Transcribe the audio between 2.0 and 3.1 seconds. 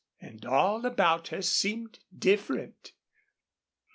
different.